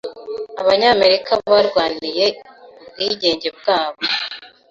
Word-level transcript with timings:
Abanyamerika 0.61 1.31
barwaniye 1.49 2.25
ubwigenge 2.81 3.47
bwabo. 3.57 4.01